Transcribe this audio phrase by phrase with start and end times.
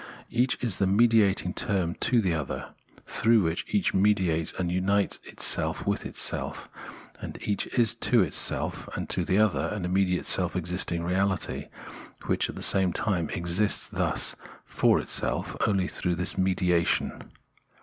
[0.31, 2.69] Each is the mediating term to the other,
[3.05, 6.67] through which each mediates and unites itself with itself;
[7.19, 11.69] and each is to itself and to the other an immediate self existing reahty,
[12.25, 14.35] which, at the same time, exists thus
[14.65, 17.31] for itself only through this mediation.